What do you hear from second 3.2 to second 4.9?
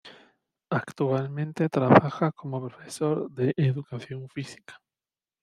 de educación física.